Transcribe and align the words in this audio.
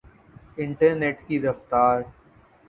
internet 0.57 1.17
کی 1.27 1.39
رفتار 1.41 2.01